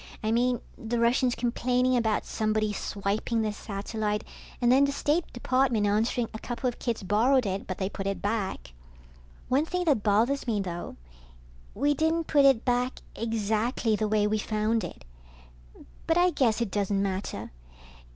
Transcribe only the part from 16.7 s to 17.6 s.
doesn't matter.